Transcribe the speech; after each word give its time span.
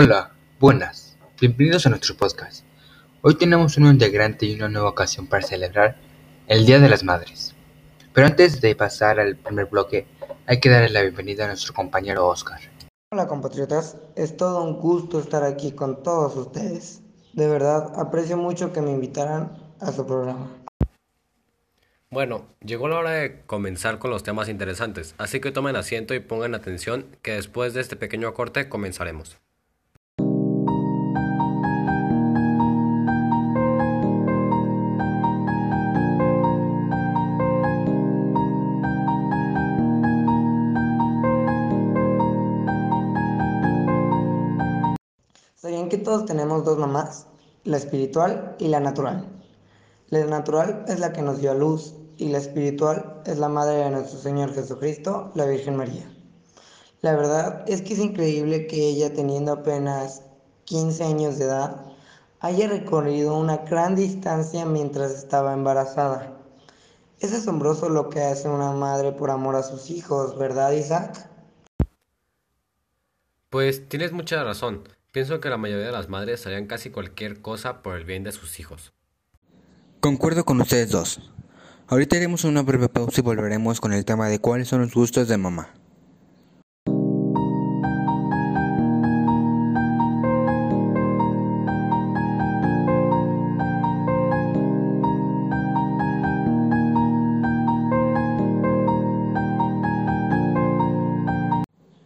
Hola, 0.00 0.30
buenas, 0.60 1.16
bienvenidos 1.40 1.84
a 1.84 1.90
nuestro 1.90 2.16
podcast. 2.16 2.64
Hoy 3.20 3.34
tenemos 3.34 3.76
un 3.78 3.86
integrante 3.86 4.46
y 4.46 4.54
una 4.54 4.68
nueva 4.68 4.90
ocasión 4.90 5.26
para 5.26 5.42
celebrar 5.42 5.96
el 6.46 6.64
Día 6.66 6.78
de 6.78 6.88
las 6.88 7.02
Madres. 7.02 7.56
Pero 8.12 8.28
antes 8.28 8.60
de 8.60 8.76
pasar 8.76 9.18
al 9.18 9.34
primer 9.34 9.66
bloque, 9.66 10.06
hay 10.46 10.60
que 10.60 10.70
darle 10.70 10.90
la 10.90 11.02
bienvenida 11.02 11.46
a 11.46 11.48
nuestro 11.48 11.74
compañero 11.74 12.28
Oscar. 12.28 12.60
Hola 13.10 13.26
compatriotas, 13.26 13.96
es 14.14 14.36
todo 14.36 14.62
un 14.62 14.78
gusto 14.78 15.18
estar 15.18 15.42
aquí 15.42 15.72
con 15.72 16.04
todos 16.04 16.36
ustedes. 16.36 17.02
De 17.32 17.48
verdad, 17.48 17.92
aprecio 17.96 18.36
mucho 18.36 18.72
que 18.72 18.80
me 18.80 18.92
invitaran 18.92 19.50
a 19.80 19.90
su 19.90 20.06
programa. 20.06 20.48
Bueno, 22.08 22.46
llegó 22.64 22.86
la 22.86 22.98
hora 22.98 23.10
de 23.10 23.42
comenzar 23.46 23.98
con 23.98 24.12
los 24.12 24.22
temas 24.22 24.48
interesantes, 24.48 25.16
así 25.18 25.40
que 25.40 25.50
tomen 25.50 25.74
asiento 25.74 26.14
y 26.14 26.20
pongan 26.20 26.54
atención 26.54 27.16
que 27.20 27.32
después 27.32 27.74
de 27.74 27.80
este 27.80 27.96
pequeño 27.96 28.32
corte 28.32 28.68
comenzaremos. 28.68 29.40
¿Sabían 45.88 46.00
que 46.00 46.04
todos 46.04 46.26
tenemos 46.26 46.64
dos 46.66 46.76
mamás? 46.76 47.26
La 47.64 47.78
espiritual 47.78 48.56
y 48.58 48.68
la 48.68 48.78
natural. 48.78 49.26
La 50.10 50.22
natural 50.26 50.84
es 50.86 51.00
la 51.00 51.14
que 51.14 51.22
nos 51.22 51.40
dio 51.40 51.50
a 51.50 51.54
luz 51.54 51.94
y 52.18 52.28
la 52.28 52.36
espiritual 52.36 53.22
es 53.24 53.38
la 53.38 53.48
madre 53.48 53.76
de 53.76 53.90
nuestro 53.90 54.18
Señor 54.18 54.52
Jesucristo, 54.52 55.32
la 55.34 55.46
Virgen 55.46 55.76
María. 55.76 56.04
La 57.00 57.16
verdad 57.16 57.64
es 57.66 57.80
que 57.80 57.94
es 57.94 58.00
increíble 58.00 58.66
que 58.66 58.86
ella, 58.86 59.14
teniendo 59.14 59.50
apenas 59.52 60.24
15 60.64 61.04
años 61.04 61.38
de 61.38 61.46
edad, 61.46 61.86
haya 62.40 62.68
recorrido 62.68 63.34
una 63.38 63.56
gran 63.56 63.96
distancia 63.96 64.66
mientras 64.66 65.12
estaba 65.12 65.54
embarazada. 65.54 66.36
Es 67.18 67.32
asombroso 67.32 67.88
lo 67.88 68.10
que 68.10 68.20
hace 68.20 68.46
una 68.46 68.72
madre 68.72 69.12
por 69.12 69.30
amor 69.30 69.56
a 69.56 69.62
sus 69.62 69.88
hijos, 69.88 70.36
¿verdad, 70.36 70.72
Isaac? 70.72 71.30
Pues 73.48 73.88
tienes 73.88 74.12
mucha 74.12 74.44
razón. 74.44 74.97
Pienso 75.10 75.40
que 75.40 75.48
la 75.48 75.56
mayoría 75.56 75.86
de 75.86 75.92
las 75.92 76.10
madres 76.10 76.46
harían 76.46 76.66
casi 76.66 76.90
cualquier 76.90 77.40
cosa 77.40 77.82
por 77.82 77.96
el 77.96 78.04
bien 78.04 78.24
de 78.24 78.32
sus 78.32 78.60
hijos. 78.60 78.92
Concuerdo 80.00 80.44
con 80.44 80.60
ustedes 80.60 80.90
dos. 80.90 81.32
Ahorita 81.86 82.16
haremos 82.16 82.44
una 82.44 82.60
breve 82.60 82.90
pausa 82.90 83.20
y 83.20 83.24
volveremos 83.24 83.80
con 83.80 83.94
el 83.94 84.04
tema 84.04 84.28
de 84.28 84.38
cuáles 84.38 84.68
son 84.68 84.82
los 84.82 84.92
gustos 84.92 85.26
de 85.26 85.38
mamá. 85.38 85.72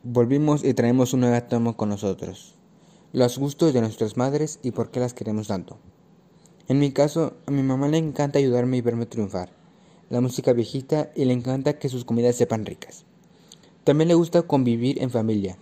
Volvimos 0.04 0.62
y 0.62 0.72
traemos 0.74 1.12
un 1.14 1.20
nuevo 1.20 1.42
tema 1.42 1.72
con 1.72 1.88
nosotros. 1.88 2.61
Los 3.14 3.36
gustos 3.36 3.74
de 3.74 3.82
nuestras 3.82 4.16
madres 4.16 4.58
y 4.62 4.70
por 4.70 4.90
qué 4.90 4.98
las 4.98 5.12
queremos 5.12 5.48
tanto. 5.48 5.78
En 6.66 6.78
mi 6.78 6.92
caso, 6.92 7.34
a 7.44 7.50
mi 7.50 7.62
mamá 7.62 7.86
le 7.88 7.98
encanta 7.98 8.38
ayudarme 8.38 8.78
y 8.78 8.80
verme 8.80 9.04
triunfar, 9.04 9.50
la 10.08 10.22
música 10.22 10.54
viejita 10.54 11.10
y 11.14 11.26
le 11.26 11.34
encanta 11.34 11.78
que 11.78 11.90
sus 11.90 12.06
comidas 12.06 12.36
sepan 12.36 12.64
ricas. 12.64 13.04
También 13.84 14.08
le 14.08 14.14
gusta 14.14 14.40
convivir 14.40 15.02
en 15.02 15.10
familia. 15.10 15.58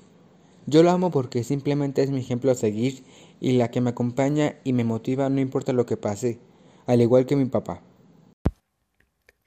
Yo 0.66 0.84
lo 0.84 0.92
amo 0.92 1.10
porque 1.10 1.42
simplemente 1.42 2.04
es 2.04 2.12
mi 2.12 2.20
ejemplo 2.20 2.52
a 2.52 2.54
seguir 2.54 3.02
y 3.40 3.58
la 3.58 3.72
que 3.72 3.80
me 3.80 3.90
acompaña 3.90 4.54
y 4.62 4.72
me 4.72 4.84
motiva 4.84 5.28
no 5.28 5.40
importa 5.40 5.72
lo 5.72 5.86
que 5.86 5.96
pase, 5.96 6.38
al 6.86 7.00
igual 7.00 7.26
que 7.26 7.34
mi 7.34 7.46
papá. 7.46 7.82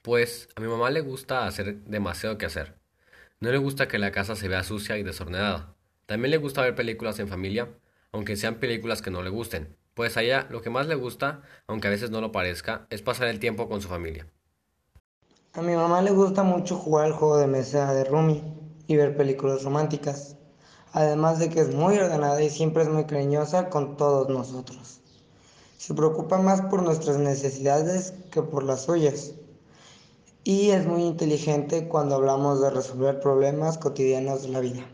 Pues 0.02 0.50
a 0.56 0.60
mi 0.60 0.66
mamá 0.66 0.90
le 0.90 1.00
gusta 1.00 1.46
hacer 1.46 1.82
demasiado 1.84 2.36
que 2.36 2.44
hacer. 2.44 2.74
No 3.40 3.50
le 3.50 3.56
gusta 3.56 3.88
que 3.88 3.98
la 3.98 4.12
casa 4.12 4.36
se 4.36 4.48
vea 4.48 4.62
sucia 4.62 4.98
y 4.98 5.02
desordenada. 5.02 5.74
También 6.04 6.32
le 6.32 6.36
gusta 6.36 6.60
ver 6.60 6.74
películas 6.74 7.18
en 7.18 7.28
familia, 7.28 7.70
aunque 8.14 8.36
sean 8.36 8.60
películas 8.60 9.02
que 9.02 9.10
no 9.10 9.22
le 9.22 9.30
gusten. 9.30 9.76
Pues 9.94 10.16
a 10.16 10.22
ella 10.22 10.46
lo 10.48 10.62
que 10.62 10.70
más 10.70 10.86
le 10.86 10.94
gusta, 10.94 11.42
aunque 11.66 11.88
a 11.88 11.90
veces 11.90 12.12
no 12.12 12.20
lo 12.20 12.30
parezca, 12.30 12.86
es 12.88 13.02
pasar 13.02 13.26
el 13.26 13.40
tiempo 13.40 13.68
con 13.68 13.82
su 13.82 13.88
familia. 13.88 14.28
A 15.52 15.62
mi 15.62 15.74
mamá 15.74 16.00
le 16.00 16.12
gusta 16.12 16.44
mucho 16.44 16.76
jugar 16.76 17.08
el 17.08 17.12
juego 17.12 17.38
de 17.38 17.48
mesa 17.48 17.92
de 17.92 18.04
Rumi 18.04 18.42
y 18.86 18.94
ver 18.94 19.16
películas 19.16 19.64
románticas. 19.64 20.36
Además 20.92 21.40
de 21.40 21.50
que 21.50 21.58
es 21.60 21.74
muy 21.74 21.98
ordenada 21.98 22.40
y 22.40 22.50
siempre 22.50 22.84
es 22.84 22.88
muy 22.88 23.04
cariñosa 23.04 23.68
con 23.68 23.96
todos 23.96 24.28
nosotros. 24.28 25.00
Se 25.76 25.92
preocupa 25.92 26.38
más 26.38 26.60
por 26.62 26.84
nuestras 26.84 27.18
necesidades 27.18 28.14
que 28.30 28.42
por 28.42 28.62
las 28.62 28.84
suyas. 28.84 29.32
Y 30.44 30.70
es 30.70 30.86
muy 30.86 31.02
inteligente 31.02 31.88
cuando 31.88 32.14
hablamos 32.14 32.60
de 32.60 32.70
resolver 32.70 33.18
problemas 33.18 33.76
cotidianos 33.76 34.44
de 34.44 34.48
la 34.50 34.60
vida. 34.60 34.93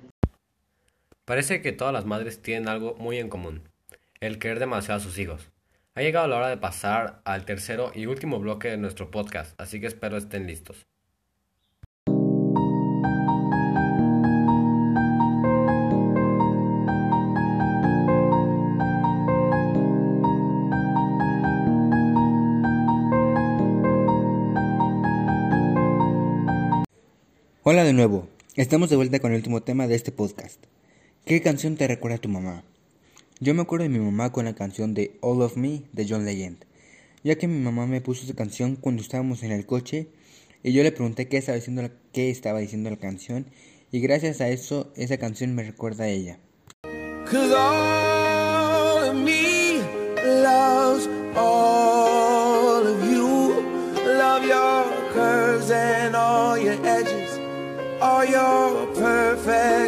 Parece 1.31 1.63
que 1.63 1.71
todas 1.71 1.95
las 1.95 2.07
madres 2.07 2.43
tienen 2.43 2.67
algo 2.67 2.97
muy 2.97 3.19
en 3.19 3.29
común 3.29 3.63
el 4.19 4.41
querer 4.41 4.59
demasiado 4.59 4.99
a 4.99 5.01
sus 5.05 5.17
hijos. 5.17 5.53
Ha 5.95 6.03
llegado 6.03 6.27
la 6.27 6.37
hora 6.37 6.49
de 6.49 6.57
pasar 6.57 7.21
al 7.25 7.45
tercero 7.45 7.93
y 7.95 8.07
último 8.07 8.41
bloque 8.41 8.67
de 8.67 8.79
nuestro 8.79 9.13
podcast, 9.13 9.55
así 9.61 9.81
que 9.81 9.87
espero 9.87 10.17
estén 10.17 10.49
listos. 10.49 10.89
Hola 27.63 27.85
de 27.85 27.93
nuevo, 27.93 28.29
estamos 28.57 28.91
de 28.91 28.97
vuelta 28.97 29.21
con 29.21 29.31
el 29.31 29.37
último 29.37 29.63
tema 29.63 29.87
de 29.87 29.95
este 29.95 30.11
podcast. 30.11 30.67
¿Qué 31.25 31.43
canción 31.43 31.77
te 31.77 31.87
recuerda 31.87 32.17
a 32.17 32.21
tu 32.21 32.29
mamá? 32.29 32.65
Yo 33.41 33.55
me 33.55 33.63
acuerdo 33.63 33.85
de 33.85 33.91
mi 33.91 33.99
mamá 33.99 34.33
con 34.33 34.47
la 34.47 34.55
canción 34.55 34.95
de 34.95 35.17
All 35.21 35.43
of 35.43 35.57
Me 35.57 35.83
de 35.93 36.07
John 36.09 36.25
Legend, 36.25 36.65
ya 37.23 37.37
que 37.37 37.47
mi 37.47 37.61
mamá 37.61 37.87
me 37.87 38.01
puso 38.01 38.25
esa 38.25 38.35
canción 38.35 38.75
cuando 38.75 39.03
estábamos 39.03 39.43
en 39.43 39.53
el 39.53 39.67
coche 39.67 40.09
y 40.63 40.73
yo 40.73 40.83
le 40.83 40.93
pregunté 40.93 41.29
qué 41.29 41.37
estaba 41.37 41.57
diciendo 41.57 41.83
la, 41.83 41.93
qué 42.13 42.31
estaba 42.31 42.59
diciendo 42.59 42.91
la 42.91 42.97
canción 42.97 43.47
y 43.93 44.01
gracias 44.01 44.41
a 44.41 44.49
eso 44.49 44.93
esa 44.97 45.19
canción 45.19 45.55
me 45.55 45.63
recuerda 45.63 46.05
a 46.05 46.09
ella. 46.09 46.39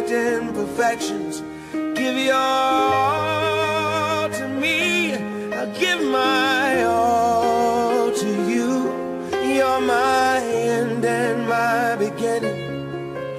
Perfect 0.03 0.11
imperfections. 0.11 1.43
Give 1.95 2.17
your 2.17 2.35
all 2.35 4.29
to 4.29 4.47
me. 4.47 5.13
I'll 5.53 5.71
give 5.79 6.01
my 6.03 6.83
all 6.85 8.11
to 8.11 8.27
you. 8.49 8.91
You're 9.31 9.81
my 9.81 10.39
end 10.39 11.05
and 11.05 11.47
my 11.47 11.95
beginning. 11.95 12.71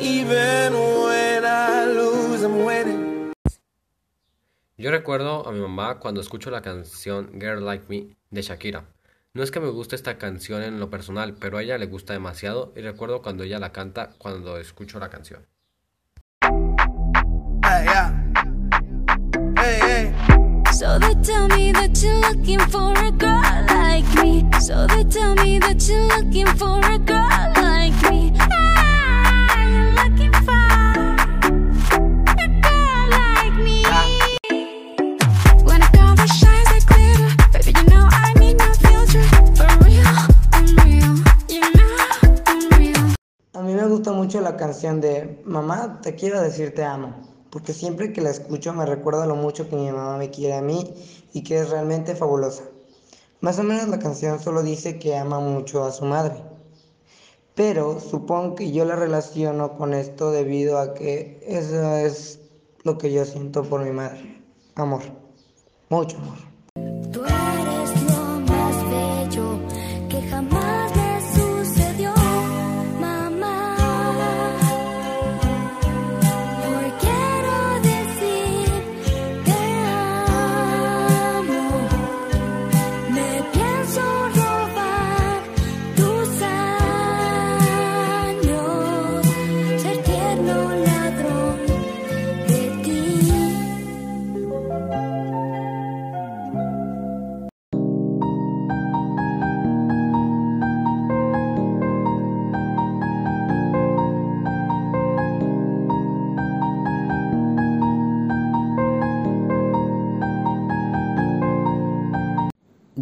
Even 0.00 0.72
when 0.72 1.44
I 1.44 1.86
lose, 1.86 2.42
I'm 2.42 2.64
winning. 2.64 3.32
Yo 4.76 4.90
recuerdo 4.90 5.46
a 5.46 5.52
mi 5.52 5.60
mamá 5.60 5.98
cuando 5.98 6.20
escucho 6.20 6.50
la 6.50 6.60
canción 6.60 7.40
Girl 7.40 7.64
Like 7.64 7.86
Me 7.88 8.16
de 8.30 8.42
Shakira. 8.42 8.84
No 9.32 9.42
es 9.42 9.50
que 9.50 9.60
me 9.60 9.68
guste 9.68 9.96
esta 9.96 10.16
canción 10.18 10.62
en 10.62 10.78
lo 10.78 10.90
personal, 10.90 11.34
pero 11.34 11.58
a 11.58 11.62
ella 11.62 11.78
le 11.78 11.86
gusta 11.86 12.12
demasiado 12.12 12.72
y 12.76 12.82
recuerdo 12.82 13.22
cuando 13.22 13.42
ella 13.44 13.58
la 13.58 13.72
canta 13.72 14.10
cuando 14.18 14.58
escucho 14.58 15.00
la 15.00 15.10
canción. 15.10 15.46
So 20.84 20.98
they 20.98 21.14
tell 21.22 21.48
me 21.48 21.72
that 21.72 22.02
you're 22.02 22.20
looking 22.20 22.60
for 22.68 22.92
a 22.92 23.10
girl 23.10 23.40
like 23.68 24.04
me. 24.22 24.44
So 24.60 24.86
they 24.86 25.04
tell 25.04 25.34
me 25.36 25.58
that 25.60 25.80
you're 25.88 26.04
looking 26.12 26.46
for 26.58 26.78
a 26.84 26.98
girl 26.98 27.52
like 27.56 27.96
me. 28.10 28.30
Ah, 28.38 29.64
looking 29.96 30.34
for 30.44 30.52
a 32.36 32.48
girl 32.60 33.04
like 33.16 33.56
me. 33.64 33.80
When 35.64 35.80
a 35.80 35.88
girl 35.96 36.12
that 36.20 36.28
shines 36.36 36.68
like 36.68 36.84
glitter, 36.84 37.32
baby, 37.54 37.72
you 37.80 37.84
know 37.88 38.04
I 38.04 38.34
need 38.36 38.58
no 38.58 38.68
filter. 38.84 39.24
For 39.56 39.72
real, 39.88 40.14
I'm 40.52 40.68
real. 40.84 41.16
You 41.48 41.64
know 41.80 41.96
I'm 42.44 42.68
real. 42.76 43.14
A 43.54 43.62
mí 43.62 43.72
me 43.72 43.86
gusta 43.88 44.12
mucho 44.12 44.42
la 44.42 44.58
canción 44.58 45.00
de 45.00 45.40
Mamá, 45.46 46.02
te 46.02 46.14
quiero 46.14 46.42
decir 46.42 46.74
te 46.74 46.84
amo, 46.84 47.14
porque 47.54 47.72
siempre 47.72 48.12
que 48.12 48.20
la 48.20 48.30
escucho 48.30 48.72
me 48.72 48.84
recuerda 48.84 49.26
lo 49.26 49.36
mucho 49.36 49.68
que 49.68 49.76
mi 49.76 49.88
mamá 49.88 50.18
me 50.18 50.28
quiere 50.28 50.54
a 50.54 50.60
mí 50.60 50.92
y 51.32 51.44
que 51.44 51.60
es 51.60 51.70
realmente 51.70 52.16
fabulosa. 52.16 52.64
Más 53.40 53.60
o 53.60 53.62
menos 53.62 53.86
la 53.86 54.00
canción 54.00 54.40
solo 54.40 54.64
dice 54.64 54.98
que 54.98 55.16
ama 55.16 55.38
mucho 55.38 55.84
a 55.84 55.92
su 55.92 56.04
madre. 56.04 56.42
Pero 57.54 58.00
supongo 58.00 58.56
que 58.56 58.72
yo 58.72 58.84
la 58.84 58.96
relaciono 58.96 59.78
con 59.78 59.94
esto 59.94 60.32
debido 60.32 60.80
a 60.80 60.94
que 60.94 61.44
eso 61.46 61.94
es 61.94 62.40
lo 62.82 62.98
que 62.98 63.12
yo 63.12 63.24
siento 63.24 63.62
por 63.62 63.84
mi 63.84 63.92
madre. 63.92 64.42
amor, 64.74 65.02
mucho 65.90 66.16
amor. 66.16 66.53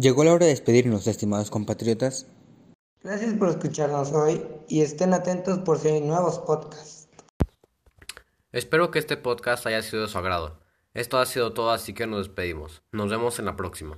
Llegó 0.03 0.25
la 0.25 0.33
hora 0.33 0.47
de 0.47 0.51
despedirnos, 0.51 1.07
estimados 1.07 1.49
compatriotas. 1.49 2.27
Gracias 3.03 3.35
por 3.35 3.47
escucharnos 3.47 4.11
hoy 4.11 4.45
y 4.67 4.81
estén 4.81 5.13
atentos 5.13 5.59
por 5.59 5.79
si 5.79 5.87
hay 5.87 6.01
nuevos 6.01 6.39
podcasts. 6.39 7.07
Espero 8.51 8.91
que 8.91 8.99
este 8.99 9.15
podcast 9.15 9.65
haya 9.65 9.81
sido 9.81 10.01
de 10.01 10.09
su 10.09 10.17
agrado. 10.17 10.59
Esto 10.93 11.19
ha 11.19 11.25
sido 11.25 11.53
todo, 11.53 11.71
así 11.71 11.93
que 11.93 12.05
nos 12.05 12.27
despedimos. 12.27 12.81
Nos 12.91 13.09
vemos 13.09 13.39
en 13.39 13.45
la 13.45 13.55
próxima. 13.55 13.97